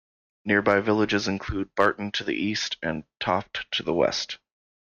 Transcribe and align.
Nearby 0.45 0.79
villages 0.79 1.27
include 1.27 1.75
Barton 1.75 2.11
to 2.13 2.23
the 2.23 2.33
east 2.33 2.75
and 2.81 3.03
Toft 3.19 3.71
to 3.73 3.83
the 3.83 3.93
west. 3.93 4.39